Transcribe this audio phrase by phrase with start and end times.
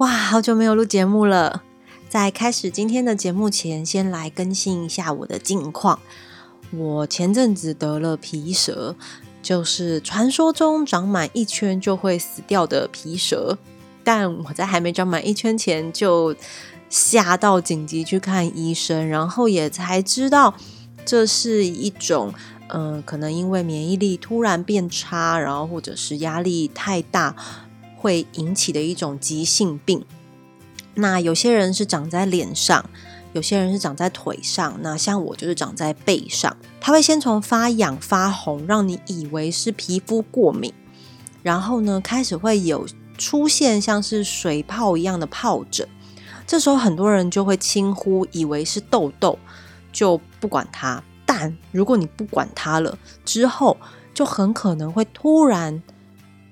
[0.00, 1.62] 哇，好久没有录节目了。
[2.08, 5.98] 在开始今天的节目前，先来更新一下我的近况。
[6.70, 8.96] 我前阵子得了皮蛇，
[9.42, 13.58] 就是传说中长满一圈就会死掉的皮蛇。
[14.02, 16.34] 但我在还没长满一圈前就
[16.88, 20.54] 吓到紧急去看医生，然后也才知道
[21.04, 22.32] 这是一种，
[22.68, 27.36] 嗯，可能因为免疫力突然变差，然后或者是压力太大。
[28.00, 30.02] 会引起的一种急性病。
[30.94, 32.88] 那有些人是长在脸上，
[33.34, 34.78] 有些人是长在腿上。
[34.80, 36.56] 那像我就是长在背上。
[36.80, 40.72] 它会先从发痒发红，让你以为是皮肤过敏，
[41.42, 42.86] 然后呢开始会有
[43.18, 45.86] 出现像是水泡一样的疱疹。
[46.46, 49.38] 这时候很多人就会轻忽，以为是痘痘，
[49.92, 51.02] 就不管它。
[51.26, 53.76] 但如果你不管它了之后，
[54.12, 55.82] 就很可能会突然。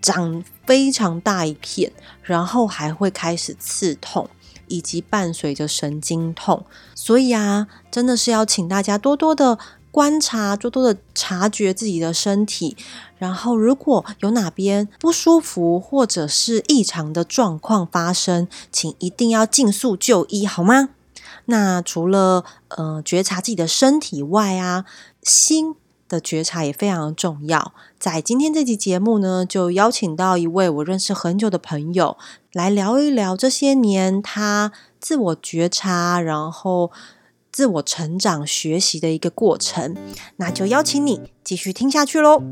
[0.00, 4.28] 长非常大一片，然后还会开始刺痛，
[4.66, 6.64] 以及伴随着神经痛。
[6.94, 9.58] 所以啊，真的是要请大家多多的
[9.90, 12.76] 观察，多多的察觉自己的身体。
[13.16, 20.90] 然后，如果有哪边不舒服或者是异常的状况发生，请一定要尽速就医，好吗？
[21.46, 24.84] 那除了呃觉察自己的身体外啊，
[25.22, 25.74] 心。
[26.08, 27.72] 的觉察也非常的重要。
[27.98, 32.16] 在今天这集节目呢，就邀请到一位我认识很久的朋友
[32.52, 36.90] 来聊一聊这些年他自我觉察，然后
[37.52, 39.96] 自我成长、学习的一个过程。
[40.36, 42.42] 那就邀请你继续听下去喽。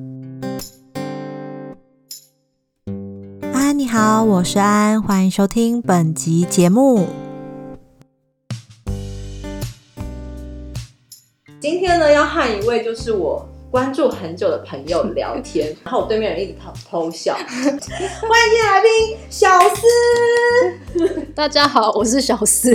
[3.52, 7.25] 安，你好，我是安，欢迎收听本集节目。
[11.68, 17.34] 今天呢，要和一位就是我关注很久的朋友聊天，然后我对面人一直偷偷笑。
[17.42, 19.82] 欢迎今天来宾小思，
[21.34, 22.72] 大家好，我是小思。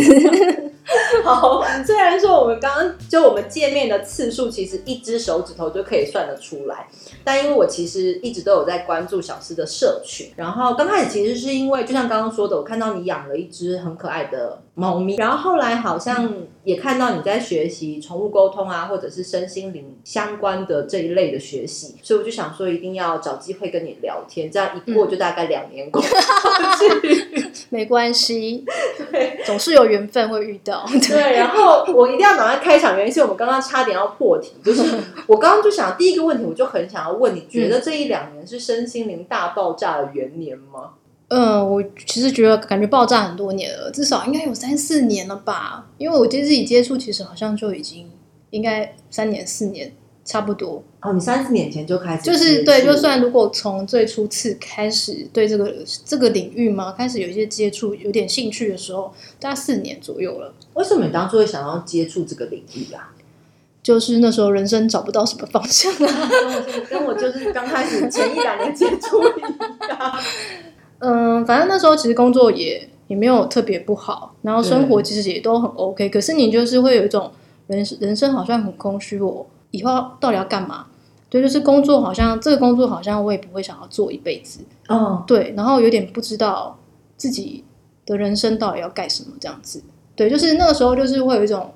[1.24, 6.88] 好，虽然说我们刚刚就我们见面的次数，其实一只手指头就可以算得出来，
[7.24, 16.34] 但因为我其实一直都有在关注小思的社群，然后刚开始其实是因为就像刚刚说的，我看到你养了一只很可爱的猫咪，然后后来好像
[16.64, 28.66] 也看到你在学习宠物沟通啊，或者是身心灵相关的这一类的学习，所以我就想说一定要找机会跟你聊天，这样一过就大概两年过去， 没关系，
[29.12, 30.71] 对总是有缘分会遇到。
[31.08, 34.84] 对，然后我一定要赶快开场，原因是我们刚刚差点要破题，就是
[35.28, 40.92] 我刚刚就想第一个问题，我就很想要问，你觉得这一两年是身心灵大爆炸的元年吗？
[41.30, 48.12] 嗯，我其实觉得感觉爆炸很多年了，至少应该有三四年了吧，因为我对自己接触，其实好像就已经
[48.50, 49.94] 应该三年四年。
[50.24, 55.74] 差不多哦，你三四年前就开始，就是对，就算如果从最初次开始对这个
[56.06, 60.54] 这个领域嘛，开始有一些接触，有点兴趣的时候，大概四年左右了。
[60.76, 63.14] 为什么你当初会想要接触这个领域啊？
[63.82, 66.32] 就是那时候人生找不到什么方向啊，
[66.88, 69.42] 跟我就是刚开始前一两年接触一
[69.90, 70.20] 样。
[71.00, 77.32] 嗯，反正那时候其实工作也也没有特别不好，然后生活其实也都很 OK，可是你就是会有一种
[77.66, 79.48] 人人生好像很空虚哦。
[79.72, 80.86] 以后到底要干嘛？
[81.30, 84.60] 对，就是工作，好像这个工作好像我也不会想要做一辈子。
[84.90, 86.78] 哦，对，然后有点不知道
[87.16, 87.64] 自己
[88.06, 89.82] 的人生到底要干什么这样子。
[90.14, 91.74] 对，就是那个时候，就是会有一种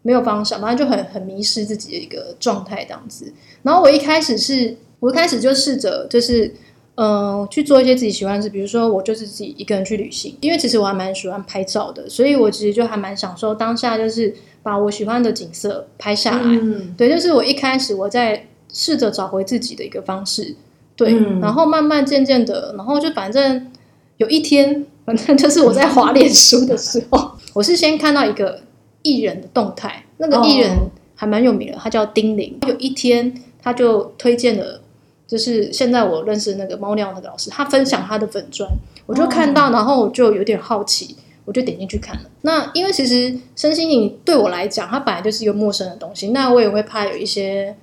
[0.00, 3.30] 没有方向，反正就很很迷失自己的一个状态这样子。
[3.62, 6.54] 然后我一开始是，我一开始就试着就是，
[6.98, 14.34] 嗯，去做一些自己喜欢的事，比如说我就是自己一个人去旅行，因为其实我还蛮喜欢拍照的，所以我其实就还蛮享受当下就是。
[14.60, 20.54] 把我喜欢的景色拍下来，嗯对，就是我一开始我在试着找回自己的一个方式，
[20.94, 23.70] 对，然后慢慢渐渐的，然后就反正
[24.18, 28.60] 有一天，反正就是我在滑 脸书的时候，我是先看到一个
[29.00, 30.70] 艺人的动态，那个艺人
[31.14, 32.58] 还蛮有名的，他叫丁玲。
[32.66, 33.32] 有一天
[33.62, 34.82] 他就推荐了，
[35.28, 38.68] 就是现在我认识那个猫尿那个老师，他分享他的粉砖，
[39.06, 41.14] 我就看到，然后我就有点好奇。
[41.44, 42.22] 我就点进去看了。
[42.42, 46.28] 那因为其实身心灵对我来讲，它本来就是一个陌生的东西。
[46.28, 47.74] 那我也会怕有一些，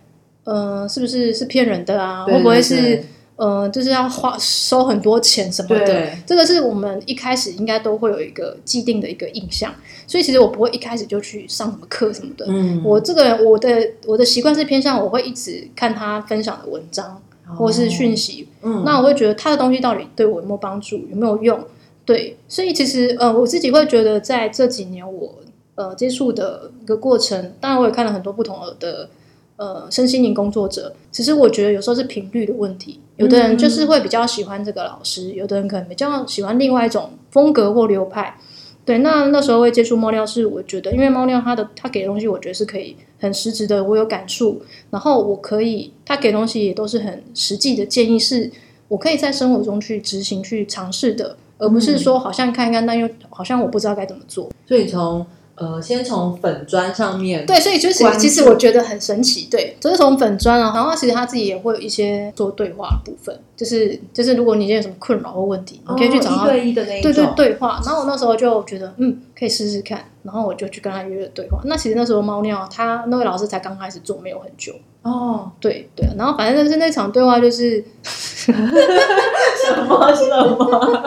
[0.44, 2.24] 呃，是不是是骗人的啊？
[2.25, 3.03] 会不会是
[3.38, 6.09] 呃，就是要花收很多钱什么的？
[6.27, 9.74] 这个是我们一开始应该都会有一个既定的一个印象。
[10.06, 12.45] 所以其实我不会一开始就去上什么课什么的。
[12.47, 13.69] 嗯，我这个我的
[14.06, 17.19] 我的习惯是偏向我会一直看他分享的文章
[17.57, 18.47] 或是讯息。
[18.62, 21.59] 嗯，那我会觉得他的东西到底对我有没有帮助，有没有用？
[22.06, 25.36] 对，所以其实呃，我自己会觉得，在这几年我
[25.75, 29.09] 呃接触的一个过程，当然我也看了很多不同的
[29.57, 30.94] 呃身心灵工作者。
[31.12, 38.38] 其实我觉得有时候是频率的问题，有的人就是会比较喜欢这个老师，有的人可能比较喜欢另外一种风格或流派。
[38.85, 44.61] 对，那那时候会接触猫尿，是我觉得，因为猫尿它的它给的东西，我觉得是可以很实质的，我有感触，
[44.91, 48.51] 然后我可以，它给的东西也都是很实际的建议，是
[48.87, 54.51] 我可以在生活中去执行、去尝试的，而不是说好像看一看，但又好像我不知道该怎么做。
[54.67, 55.25] 所以从
[55.56, 66.50] 呃，先从粉砖上面，对，所以就是其实我觉得很神奇，对，就是从粉砖啊，然后其实他自己也会有一些做对话的部分，就是就是如果你有什么困扰或问题，你可以去找哦一。
[66.50, 71.59] 对一的那一对对，对话，然后我那时候就觉得，嗯，可以试试看，然后我就去跟他约了对话。
[71.65, 76.07] 那其实那时候猫尿，他那位老师才刚开始做，没有很久，哦，对对。
[76.17, 81.03] 然后反正就是那场对话，就是什么什么，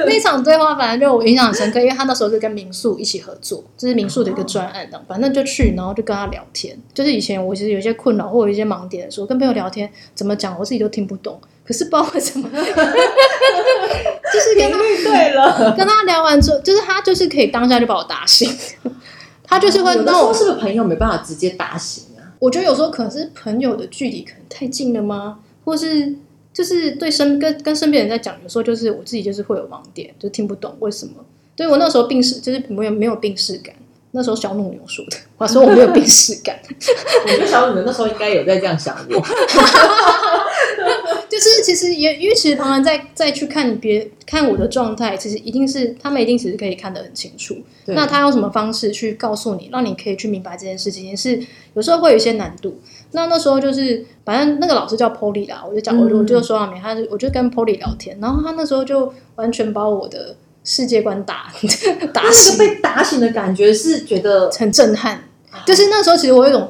[0.04, 6.76] 那场对话，反正就我印象很深刻，因为他那时候是跟民宿一起合作，这是民宿的一个专案的，反正就去，然后就跟他聊天。
[6.92, 11.40] 就是以前我其实有一些困扰或有一些盲点的时候，跟朋友聊天怎么讲，我自己都听不懂。
[11.64, 12.48] 可是不知道为什么，
[14.38, 15.72] 就是跟他 率对了。
[15.76, 18.50] 跟他聊完之后，就是他就是可以当下就把我打醒，
[19.44, 20.34] 他就是会有的时候让我。
[20.34, 22.22] 是不是朋友没办法直接打醒啊？
[22.38, 25.38] 我觉得有时候可能是朋友的距离可能太近了吗？
[25.64, 26.14] 或是
[26.52, 31.12] 就是对身跟跟身边人在讲，有时候就是我自己就是会有盲点，就听不懂为什么。
[31.56, 33.74] 对我那时候病视就是没有没有病视感，
[34.12, 36.56] 那时候小努牛说的，我说我没有病视感，
[37.24, 39.20] 我觉得小女那时候应该有在这样想我。
[41.28, 47.56] 就是其实也因为其实旁人在再去看别看我的状态，其实一定是他们一定其实可以看得很清楚。
[47.86, 51.40] 那他用什么方式去告诉你，让你可以去明白这件事情，也是
[51.74, 52.78] 有时候会有一些难度。
[53.12, 61.50] 那那时候就是，反正那个老师叫 Polly 啦，我就讲，我我就说到明，他就我就跟 Polly 聊天，然后他那时候就完全把我的世界观打
[62.12, 65.24] 打那醒个，被打醒的感觉是觉得很震撼。
[65.66, 66.68] 就是那时候其实我有一种，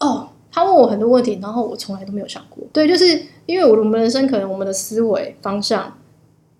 [0.00, 2.62] 哦，他问我很多问题，然后我从来都没有想过。
[2.72, 5.96] 对，就是因为我的我们人生可能我们的思维方向，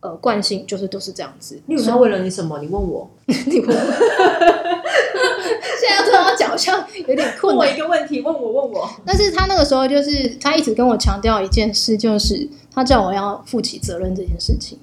[0.01, 1.61] 呃，惯性就是都是这样子。
[1.67, 2.59] 例如他为了你什么？
[2.61, 3.83] 你问我， 你问我，
[5.81, 7.75] 现在要突然要讲，好像有点困难。
[7.77, 8.89] 个问题，问我问我。
[9.05, 14.79] 但是他那个时候就是他一直跟我强调一件事，就是他叫我要负起责任这件事情。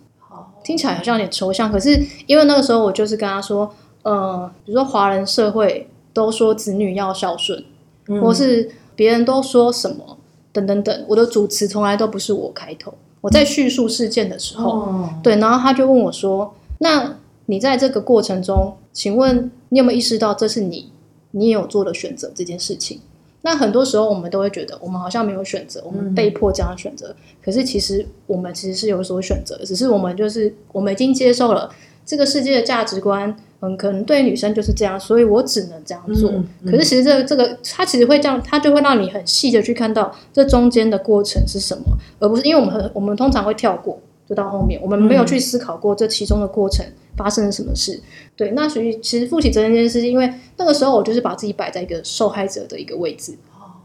[0.63, 1.91] 听起来好像有点抽象，可是
[2.25, 3.71] 因为那个时候我就是跟他说，
[4.01, 7.63] 呃，比如说华人社会都说子女要孝顺，
[8.07, 10.17] 嗯或是别人都说什么
[10.53, 12.93] 等等等，我的主持从来都不是我开头。
[13.21, 20.91] 我在叙述事件的时候，哦，对，然后他就问我说：“那你在这个过程中，请问你有没有意识到这是你
[21.31, 23.01] 你也有做的选择这件事情？”
[23.41, 27.15] 那很多时候我们都会觉得我们好像没有选择，我们被迫这样选择。
[27.43, 31.69] 可是其实我们其实是有所选择的，只是我们就是我们已经接受了
[32.05, 36.29] 这个世界的价值观，嗯，可能对女生就是这样，所以我只能这样做。
[36.31, 46.85] 嗯嗯可是其实这个这个，它其实会这样，它就会让你很细的去看到这中间的过程是什么，而不是因为我们很我们通常会跳过，就到后面，我们没有去思考过这其中的过程
[47.17, 47.99] 发生了什么事。
[48.35, 53.35] 对，那属于其实负起责任这件事，情因为那个时候我就是把自己摆在一个受害者的一个位置。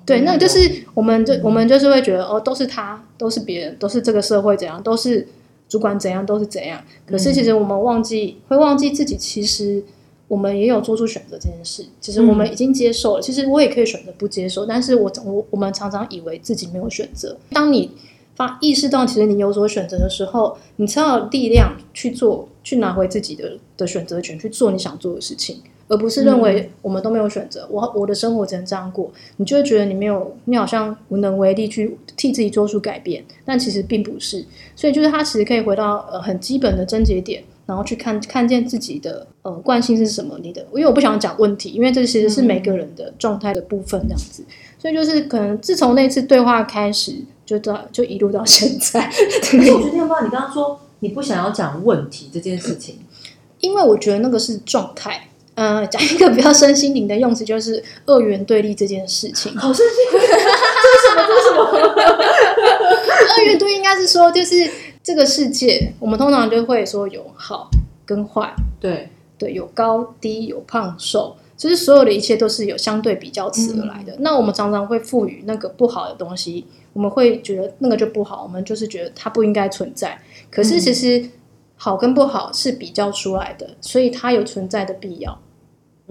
[0.06, 0.58] 对，那就是
[0.94, 5.28] 我们就我们就是会觉得哦，都是他，都是别人，都是这个社会怎样，都是
[5.70, 6.82] 主管怎样，都是怎样。
[7.06, 9.82] 可是其实我们忘记，会忘记自己其实
[10.28, 11.86] 我们也有做出选择这件事。
[12.00, 17.38] 其实我们已经接受了，其实我也可以选择不接受，但是我我我们常常以为自己没有选择。
[17.50, 17.92] 当你
[18.34, 25.62] 发意识到其实你有所选择的时候，你才有力量去做，去拿回自己的的选择权，去做你想做的事情。
[25.90, 34.44] 而不是认为我们都没有选择，我我的生活只能这样过，你就会觉得你没有，你好像无能为力去替自己做出改变，但其实并不是。
[34.76, 40.38] 所以就是他其实可以回到呃很基本的症结点，然后去看看见自己的呃惯性是什么。
[40.40, 44.44] 你的，因为我不想讲问题，因为这其实是每个人的状态的部分这样子。
[44.78, 49.10] 所以就是可能自从那次对话开始，就到就一路到现在，
[49.42, 53.00] 可是我觉得天爸，你刚刚说你不想要讲问题这件事情，
[53.58, 55.26] 因为我觉得那个是状态。
[55.60, 59.54] 呃，讲一个比较身心灵的用词，就是二元对立这件事情。
[59.58, 61.26] 好生气，这是什么？
[61.28, 61.64] 这是什么？
[63.36, 64.54] 二元对立应该是说，就是
[65.02, 67.68] 这个世界，我们通常就会说有好
[68.06, 68.50] 跟坏，
[68.80, 74.16] 对，对，有高低，有胖瘦，就是所有的一切都是有相对比较词而来的。
[74.20, 76.64] 那我们常常会赋予那个不好的东西，
[76.94, 80.18] 我们会觉得那个就不好，我们就是觉得它不应该存在。
[80.50, 81.28] 可是其实
[81.76, 85.38] 好跟不好是比较出来的，所以它有存在的必要。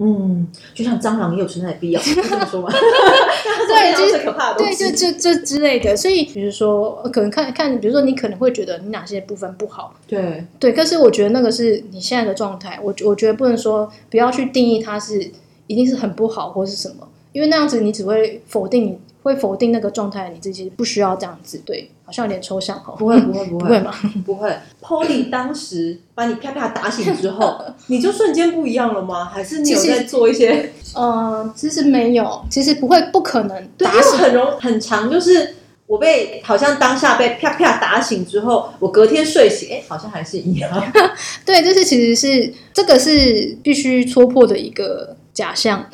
[0.02, 2.68] 嗯，就像蟑螂也有存在的必要， 是这么说吗？
[3.68, 5.94] 对就是可怕的东对，就这这之类的。
[5.96, 9.94] 所以比如说，呃可能看看，比如说你可能会觉得你哪些部分不好。
[10.06, 15.30] 对，对，但是我觉得那个是你现在的状态，我我觉得不能说不要去定义它是
[15.66, 21.60] 一定是很不好或是什么，因为那样子你只会否定你会否定那个状态，你自己不需要这样子。
[21.64, 22.94] 对，好像有点抽象哈。
[22.98, 23.94] 不会不会不会 不会吗？
[24.26, 24.56] 不会。
[24.82, 29.24] Polly 当时把你啪啪打醒之后，你就瞬间不一样了吗？
[29.26, 30.72] 还是你有在做一些？
[30.94, 40.92] 呃，其实没有，其实不会，不可能 打死为很容很长，就是我被好像当下被啪啪打醒之后，我隔天睡醒，哎，好像还是一样。
[41.44, 45.84] 对，就是其实是这个是必须戳破的一个假象。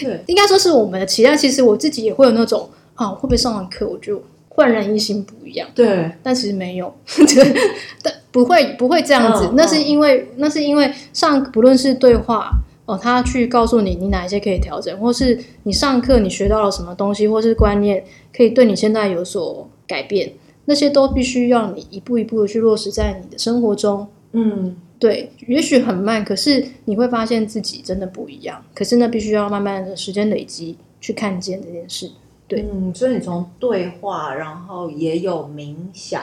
[0.00, 1.36] 对，应该说是我们的期待。
[1.36, 5.68] 其实我自己也会有那种啊，会不会上完课我就焕然一新不一样？
[5.74, 6.92] 对，但其实没有，
[8.02, 9.46] 但不会不会这样子。
[9.46, 12.50] 嗯那是因为那是因为上不论是对话
[12.86, 18.02] 哦，他去告诉你你哪一些可以调整，或是你上课你学到了什么东西，或是观念
[18.34, 20.32] 可以对你现在有所改变，
[20.64, 24.06] 那些都必须要你一步一步的去落实在你的生活中。
[24.32, 28.62] 嗯，对，也许很慢，可是你会发现自己真的不一样。
[28.74, 32.10] 可是那必须要慢慢的时间累积去看见这件事。
[32.48, 36.22] 对嗯，所以你从对话，然后也有冥想，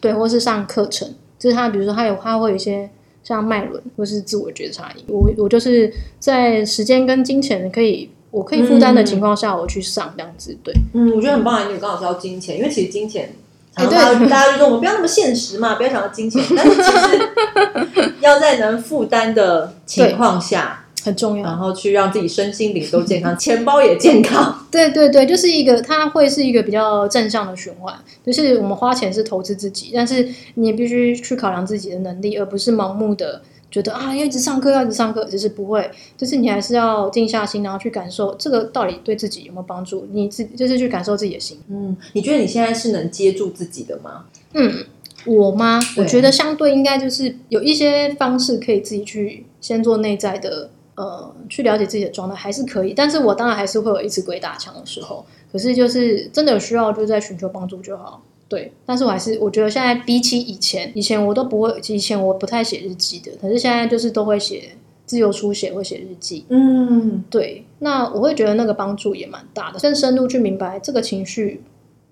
[0.00, 1.06] 对，或是上课程，
[1.38, 2.88] 就是他，比如说他有他会有一些
[3.22, 10.56] 像脉轮或是自我觉察，我我就是在时间跟金钱可以我可以负担的情况下，我去上这样子。
[10.64, 11.72] 对，嗯，我觉得很棒。
[11.72, 13.30] 你刚好提到金钱，因为其实金钱，
[13.76, 21.44] 哎常常大家大家就说我们不要那么现实嘛，不要想到金钱，但是其实 要在能负担的情况下，很重要。
[21.44, 24.66] 然后去让自己身心灵都健康， 钱包也健康。
[24.70, 27.94] 对对对，就是一个，它会是一个比较正向的循环。
[28.24, 35.88] 就是我们花钱是投资自己，但是你也必须去考量自己的能力，而不是盲目的觉得啊要一直上课，要一直上课，就是不会。
[36.16, 40.06] 就是你还是要静下心，然后去感受这个到底对自己有没有帮助。
[40.12, 41.58] 你自就是去感受自己的心。
[41.70, 44.24] 嗯，你觉得你现在是能接住自己的吗？
[44.54, 44.84] 嗯，
[45.24, 45.80] 我吗？
[45.96, 50.70] 我觉得相对应该就是有一些方式可以自己去先做内在的。
[50.96, 55.24] 呃，去了解自己的状态还是可以，但是我当然还是会有一次鬼打墙的时候。
[55.52, 58.22] 可是就是真的有需要，就在寻求帮助就好。
[58.48, 64.70] 对，但是我还是我觉得现在比起以前，以前我都不会，以前我不太写日记的，可是现在就是都会写
[65.06, 66.44] 自由书写，会写日记。
[66.48, 71.62] 嗯，对，那我会觉得那个帮助也蛮大的，更深入去明白这个情绪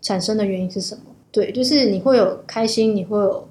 [0.00, 1.02] 产生的原因是什么。
[1.30, 3.46] 对，就是你会有开心，你会有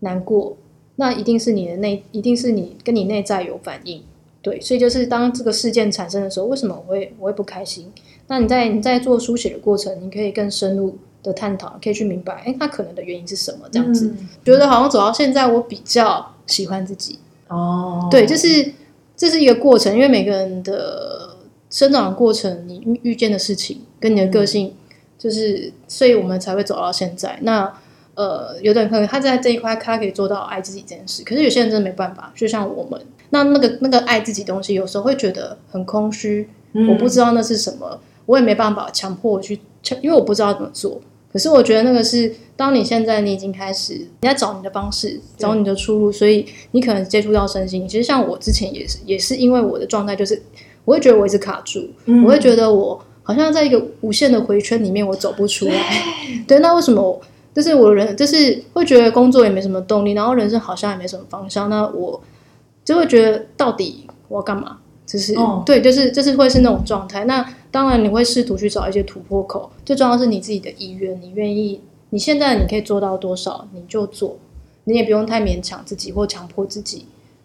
[0.00, 0.56] 难过，
[0.96, 4.02] 那一定是你的内，一定是你跟你内在有反应。
[4.40, 7.92] 对，所以就是当这个事件产生的时候，为什么我会我会不开心？
[8.28, 13.68] 那你在你在做书写的过程，你可以更深入的探讨，可以去明白，哎，他可能的原因是什么？
[13.72, 17.18] 这样子，嗯觉得好像走到现在，我比较喜欢自己。
[17.48, 18.72] 哦，对，就是
[19.16, 21.36] 这是一个过程，因为每个人的
[21.70, 24.74] 生长的过程，你遇遇见的事情跟你的个性，
[25.18, 27.38] 就是所以我们才会走到现在。
[27.42, 27.72] 那
[28.14, 33.00] 呃，有的人可能他在这一块他可以做到爱自己这件事，可是有些人真的没办法，就像我们，
[33.30, 39.58] 那那个那个爱自己东西，有时候会觉得很空虚，嗯我不知道那是什么，我也没办法强迫我去，
[40.00, 41.00] 因为我不知道怎么做。
[41.30, 47.86] 可是我觉得那个是，当你现在你已经开始你在找你的方式，找你的出路，所以你可能接触到身心。
[47.86, 50.42] 其实像我之前也是，也是因为我的状态就是，
[50.86, 56.02] 我会觉得我一直卡住，嗯我会觉得我好像在一个无限的回圈里面，我走不出来。
[56.46, 57.20] 对，那为什么我？
[57.54, 62.20] 就是我人，就是会觉得工作也没什么动力，然后人生好像也没什么方向，那我
[62.88, 64.78] 就会觉得到底我要干嘛？
[65.04, 67.26] 就是、哦对，就是就是会是那种状态。
[67.26, 74.38] 那当然你会试图去找一些突破口，最重要是你自己的意愿，你愿意，你现在你可以做到多少你就做，
[74.84, 77.04] 你也不用太勉强自己或强迫自己。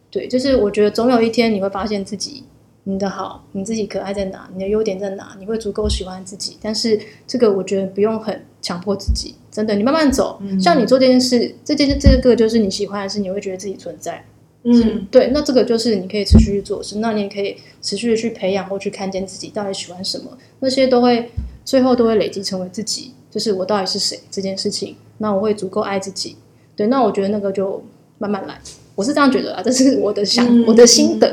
[0.10, 2.46] 对，就是我觉得总有一天你会发现自己
[2.86, 6.56] 你的好，你自己可爱在哪，你的优点在哪，你会足够喜欢自己。
[6.62, 6.98] 但是
[7.28, 10.42] 这个我觉得不用很强迫自己，真的，你慢慢走。
[10.58, 14.24] 像你做这件事，这件这个就是你喜欢的事，你会觉得自己存在。
[14.64, 21.30] 嗯，对，那这个就是你可以持续去做的事，那你也可以持续的去培养或去看见自己到底喜欢什么，那些都会
[21.66, 24.96] 最后都会累积成为自己，就是我到底是谁这件事情。
[25.20, 26.36] 那我会足够爱自己，
[26.76, 27.82] 对，那我觉得那个就
[28.18, 28.60] 慢慢来，
[28.96, 31.32] 我是这样觉得啊，这是我的想、嗯我的心得。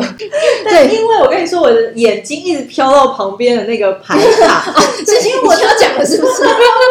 [0.65, 4.73] 但因为我跟你说，我的眼睛一直飘到旁边的那个牌卡，
[5.07, 6.43] 是因为我要讲的是不是？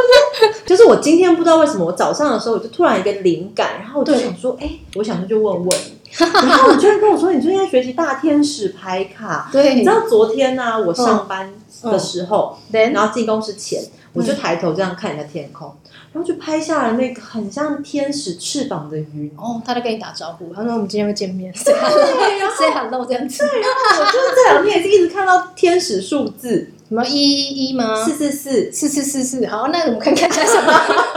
[0.65, 9.49] 就是我今天不知道为什么，我早上的时候我就突然一个灵感，然后我就想说，哎、我想说就问问你， 然后我居然跟我说，你最近在学习大天使牌卡。
[9.53, 13.81] 对，你知道昨天呢、我上班的时候，对然后进公司前，
[14.13, 15.73] 我就抬头这样看一下天空，
[16.13, 19.31] 然后就拍下了那个很像天使翅膀的云。
[19.37, 23.43] 哦，他在跟你打招呼，他说我们今天会见面， say hello，say hello 这样子。
[23.43, 28.03] 我就是这两天也是一直看到天使数字什么一一一吗？
[28.03, 30.71] 四四四，四四四四，好，那我们看看下什么，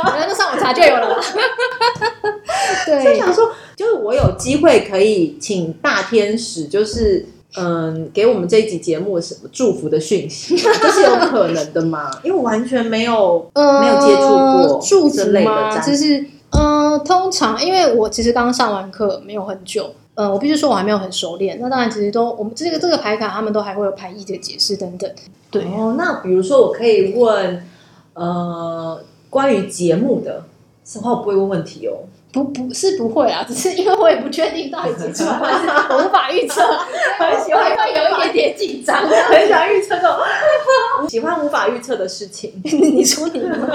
[0.04, 1.22] 然后上网查就有了吧。
[2.86, 3.50] 就对，想说，
[3.82, 10.54] 就是我有机会可以请大天使，就是嗯，给我们这一集节目什么祝福的讯息？
[10.56, 12.08] 这是有可能的吗？
[12.22, 16.20] 因为我完全没有没有接触过祝这类的就是
[16.50, 21.58] 嗯、呃通常因为我其实刚刚上完课没有很久，呃，我必须说我还没有很熟练。
[21.60, 25.10] 那当然，其实都我们这个这个牌卡，他们都还会有牌意的解释等等。
[25.50, 27.60] 对，哦，那比如说我可以问
[28.14, 30.44] 呃关于节目的，
[30.84, 32.06] 实话我不会问问题哦。
[32.32, 36.62] 不不是不会啊，只是因为我也不确定到底几出我无法预测，
[37.18, 38.96] 很喜欢会会有一点点紧张。
[39.06, 40.16] 很喜欢预测这种
[41.08, 42.58] 喜欢无法预测的事情。
[42.64, 43.68] 你说你吗？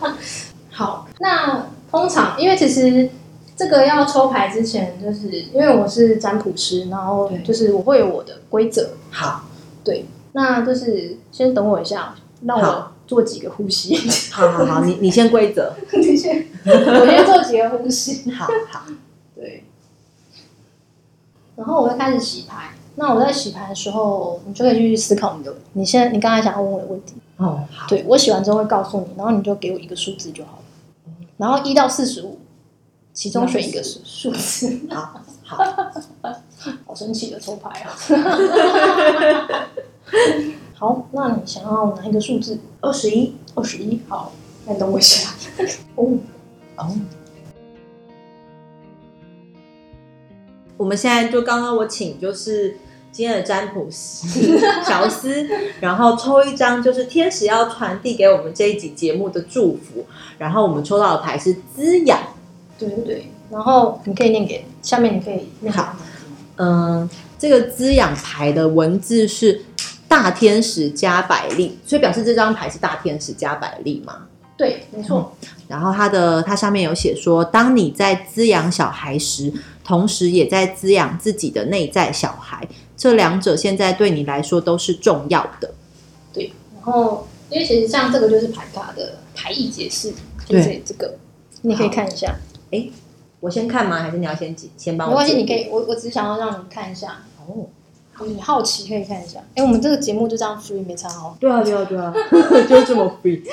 [0.72, 3.10] 好，那通常因为其实
[3.56, 9.42] 这个要抽牌之前，就是因为我是占卜师，然后就是我会有我的规则，好，
[9.84, 12.14] 对，那就是先等我一下，
[12.46, 13.96] 让我好做几个呼吸。
[14.32, 15.74] 好好好，你你先规则。
[15.92, 18.30] 你先，我先做几个呼吸。
[18.32, 18.84] 好好，
[19.34, 19.64] 对，
[21.56, 22.74] 然后我会开始洗牌。
[22.98, 27.12] 那我在洗牌的时候，你就可以去思考你的，你现在你刚才想要问我的问题。
[27.36, 30.58] 哦好，对我洗完之后会告诉你，然后你就给我一个数字就好了。
[31.36, 32.38] 然后一到四十五，
[33.12, 34.80] 其中选一个数数字。
[34.90, 35.58] 好好，
[36.86, 37.94] 好神奇的抽牌啊！
[40.78, 42.58] 好，那你想要哪一个数字？
[42.82, 43.34] 二十一。
[43.54, 43.98] 二十一。
[44.08, 44.30] 好，
[44.66, 45.30] 那你等我一下。
[45.96, 46.18] 哦，
[46.76, 46.94] 哦。
[50.76, 52.76] 我们现在就刚刚我请就是
[53.10, 55.48] 今天的占卜师 乔斯，
[55.80, 60.04] 然后抽一张就是天使要传递给我们这一集节目的祝福，
[60.36, 62.20] 然后我们抽到的牌是滋养。
[62.78, 63.30] 对对对。
[63.50, 65.96] 然后你可以念给下面，你可以念好
[66.56, 69.62] 嗯，这个滋养牌的文字是
[70.08, 74.26] 大天使加百利，所以表示这张牌是大天使加百利嘛？
[74.56, 75.36] 对，没错。
[75.68, 79.52] 然后它的它上面有写说，当你在滋养小孩时，
[79.84, 85.74] 同时也在滋养自己的内在小孩，这两者现在对你来说都是重要的。
[86.32, 90.12] 对，然后因为其实像这个就是牌卡的牌意解释，
[90.46, 91.16] 就是对这个，
[91.62, 92.34] 你可以看一下。
[93.40, 94.00] 我先看吗？
[94.00, 95.10] 还是你要先先帮我？
[95.10, 95.52] 没关系，你可。
[95.52, 97.68] 以，我我只想要让你看一下，哦，
[98.24, 99.38] 你好奇可以看一下。
[99.54, 101.36] 哎，我们这个节目就这样 free 没差哦。
[101.38, 102.14] 对啊，对啊，对啊，
[102.68, 103.42] 就这么 free。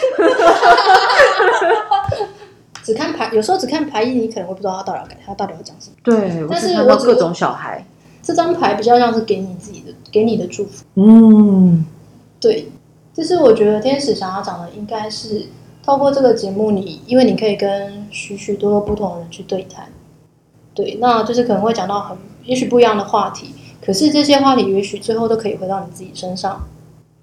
[2.83, 5.95] 只看牌，有时候只看牌意，你可能会不知道他到底要他到底要讲什么。
[6.03, 7.85] 对，但是看我各种小孩。
[8.21, 10.85] 这张牌比较像是给你自己的，给你的祝福。
[10.95, 11.85] 嗯，
[12.39, 12.71] 对，
[13.13, 15.47] 就是我觉得天使想要讲的，应该是
[15.85, 19.89] 透过这个节目你，因为你可以跟许许多多不同的人去对谈。
[20.73, 23.53] 对，那就是可能会讲到很也许不一样的话题，
[23.85, 26.63] 可是这些话题也许最后都可以回到你自己身上，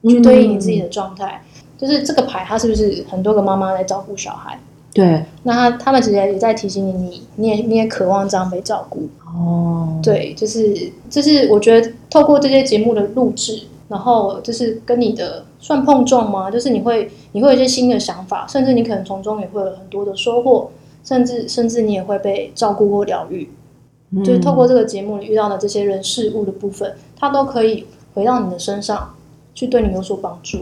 [0.07, 1.43] 去对应你自己的状态。
[1.79, 4.61] 就是这个牌，它是不是很多个妈妈在照顾小孩？
[4.93, 9.09] 对那他他们其实也在提醒你，你你也你也渴望这样被照顾。
[9.25, 16.51] 哦，对，就是就是我觉得透过这些节目的录制，然后就是跟你的算碰撞吗？
[16.51, 20.71] 就是你会你会有一些新的想法，甚至你可能从中也会有很多的收获，
[21.05, 23.49] 甚至甚至你也会被照顾或疗愈。
[24.13, 29.15] 嗯就是透过这个节目里遇到的这些人事物的部分，它都可以回到你的身上，
[29.55, 30.59] 去对你有所帮助。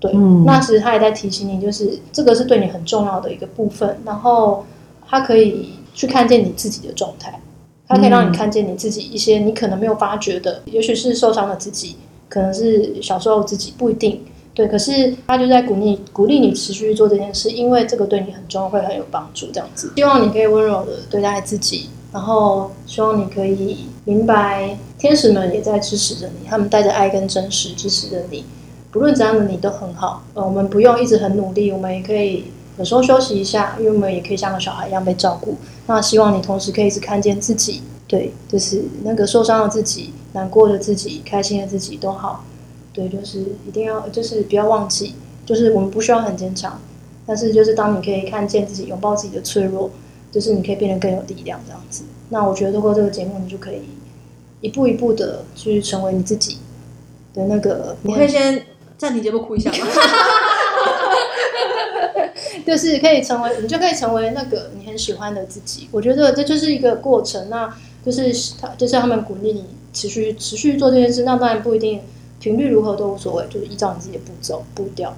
[0.00, 4.64] 对，嗯那其实他也在提醒你，就是这个是对你很重要的一个部分，然后
[5.06, 7.38] 它可以去看见你自己的状态，
[7.86, 11.96] 它可以让你看见你自己一些你可能没有发觉的，也许是受伤的自己，
[12.28, 14.22] 可能是小时候自己不一定。
[14.52, 19.46] 对，可是他就在鼓励鼓励你持续去做这件事，因为这个对你很重要，会很有帮助。
[19.52, 28.44] 这样子，希望你可以温柔的对待自己，然后希望你可以明白，天使们也在支持着你，他们带着爱跟真实支持着你。
[28.90, 32.46] 不论怎样的你都很好，呃，我们不用一直很努力，我们也可以
[32.76, 35.56] 有时候休息一下，因为我们也可以像个小孩一样被照顾。
[35.86, 42.44] 那希望你同时可以一直看见自己，对，就是那个受伤的自己、难过的自己、开心的自己都好。
[42.92, 45.14] 对，就是一定要，就是不要忘记，
[45.46, 46.80] 就是我们不需要很坚强，
[47.24, 49.88] 但是就是当你可以看见自己，拥抱自己的脆弱，
[50.30, 52.04] 就是你可以变得更有力量这样子。
[52.28, 53.82] 那我觉得通过这个节目，你就可以
[54.60, 56.58] 一步一步的去成为你自己
[57.34, 57.96] 的那个。
[58.02, 58.66] 你可以先
[58.96, 59.78] 暂停节目哭一下吗？
[62.66, 65.88] 就是可以成为，你就可以成为那个你很喜欢的自己。
[65.90, 71.24] 我觉得这就是一个过程，那就是他，就是他们鼓励你持续持续做这件事。
[71.24, 72.00] 那当然不一定
[72.38, 75.12] 频率如何都无所谓，就是依照你自己的步骤步调。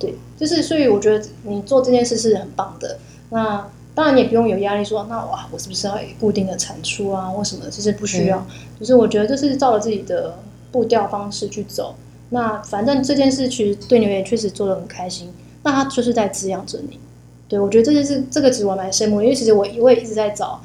[0.00, 2.98] 对，就是所以我觉得你做这件事是很棒的。
[3.30, 7.64] 那当然你也不用有压力说，那哇，我是不是要有固定的产出啊，或什么？
[7.70, 8.46] 其实不需要，
[8.78, 10.38] 就是我觉得就是照着自己的
[10.70, 11.94] 步调方式去走。
[12.28, 15.32] 那反正这件事其实对你也确实做的很开心，
[15.62, 17.00] 那它就是在滋养着你。
[17.48, 20.60] 对我觉得这件事，这个其实我蛮羡慕，因为其实我我也一直在找，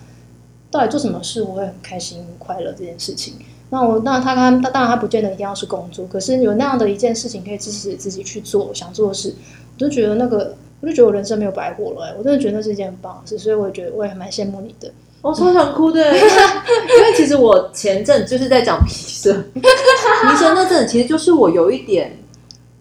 [0.69, 3.35] 到底做什么事我会很开心、快乐这件事情。
[3.69, 9.33] 那我那他他当然他不见得一定要是工作，可是有那样的一件事情可以支持自己去做想做的事，
[9.75, 14.91] 我就觉得那个我就觉得我人生没有白活了、欸，我真的觉得那是一件很棒的事，所以我也觉得我也蛮羡慕你的。
[15.21, 19.61] 我超想哭的， 因为其实我前阵就是在讲皮生，皮
[20.35, 22.17] 生那阵其实就是我有一点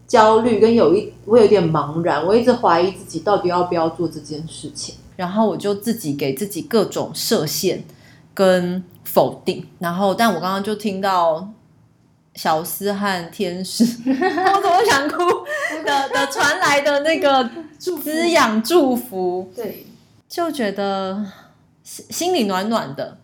[0.08, 7.84] 焦虑，跟有一我有一点茫然，我一直怀疑自己到底要不要做这件事情，然后我就自己给自己各种设限
[8.32, 11.46] 跟否定，然后但我刚刚就听到
[12.40, 15.18] 小思和天使，我怎么想哭
[15.84, 19.84] 的的传来的那个滋养祝福，对，
[20.26, 21.22] 就觉得
[21.84, 23.18] 心心里暖暖的。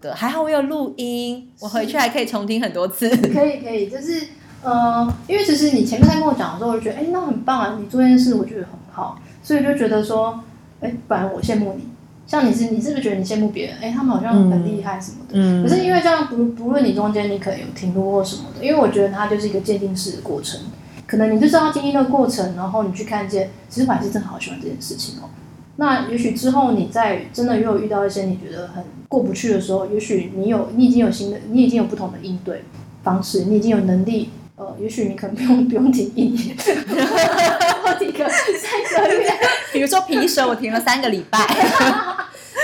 [0.00, 3.10] 对，还好我有录音，我回去还可以重听很多次。
[3.10, 4.26] 可以可以，就是
[4.62, 10.42] 呃，因为其实你前面在跟我讲的时候，我就觉得哎、那很棒啊，你做这件事我觉得很好，所以就觉得说，
[10.80, 11.86] 哎、本来我羡慕你，
[12.26, 13.76] 像你是你是不是觉得你羡慕别人？
[13.80, 15.34] 哎、他们好像很厉害什么的。
[15.34, 20.60] 嗯可是因为这样不不论你中间你可能有停顿或什么的，因为我觉得它就是一个鉴定式的过程，
[21.06, 25.30] 可能你就知道经历那个过程，然后你去看见，其实我还是真的好喜欢这件事情哦。
[25.76, 32.64] 那也许之后你在真的又有遇到一些你觉得很过不去的时候，也许你有你已经有新的，你已经有不同的应对
[33.04, 36.56] 方式，你已经有能力，呃，也许你可能不用不用停一年，
[37.84, 39.30] 或停个三个月
[39.76, 41.38] 比如说皮蛇，我停了三个礼拜。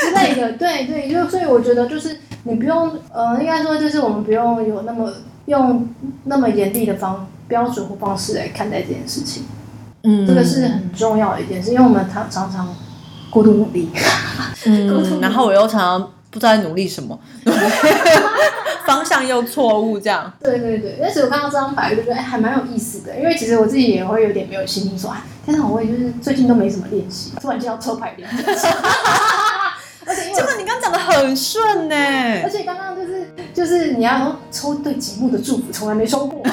[0.01, 5.13] 之类的，对对，就所以我觉得就是你不用，呃，应该说就是我们不用有那么
[5.47, 5.87] 用
[6.25, 9.45] 那么严厉的方标准或方式来看待这件事情，
[10.03, 10.27] 嗯。
[10.27, 12.75] 这个是很重要的一件事，因为我们常常常
[13.31, 13.91] 过度努力，
[14.65, 17.19] 嗯， 然后我又常常不知道在努力什么，
[18.87, 20.33] 方向又错误，这样。
[20.41, 23.17] 对对对，但是我看到这张牌，我就觉得哎，还蛮有意思的。
[23.17, 28.37] 因为其实我自己也会有点没有信心，说啊，天哪，我也就是最近都没什么练习，突然就要抽牌练习。
[30.05, 31.95] 而且因为这个你刚刚讲的很顺呢。
[32.43, 36.43] 而且刚刚就是就是你要抽对节目的祝福，从来没抽过。
[36.45, 36.51] 对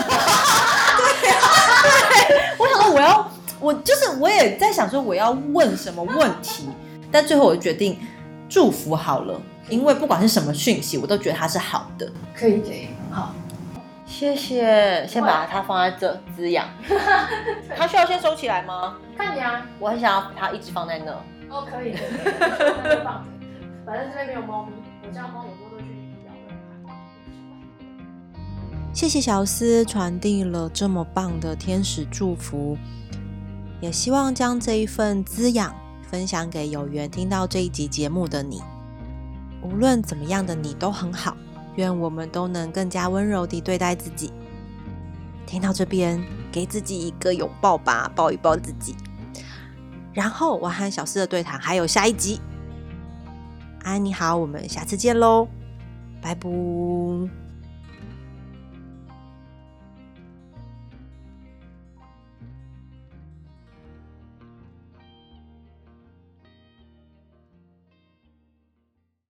[2.59, 6.69] 我想说我要，我就是我也在想说我要问什么问题，
[7.11, 7.97] 但最后我就决定
[8.47, 12.11] 祝福好了，因为不管是什么讯息，我都觉得它是好的。
[12.33, 13.33] 可以可以，好。
[14.05, 16.67] 谢谢，先把它放在这滋养。
[17.77, 18.97] 它需要先收起来吗？
[19.15, 21.11] 看你啊，我很想要它一直放在那。
[21.49, 23.29] 哦，可以可以，可以那就放着。
[23.85, 24.71] 反正这边没有猫咪，
[25.07, 25.85] 我家猫有时候都去。
[28.91, 32.75] 谢谢小思传递了这么棒的天使祝福，
[33.79, 38.59] 也希望将这一份滋养分享给有缘听到这一集节目的你。
[39.61, 41.35] 无论怎么样的你都很好，
[41.75, 44.31] 愿我们都能更加温柔地对待自己。
[45.45, 48.95] 听到这边，给自己一个拥抱吧，抱一抱自己。
[50.13, 52.39] 然后我和小四的对谈还有下一集。
[53.83, 55.47] 安，你好，我们下次见喽，
[56.21, 57.48] 拜拜。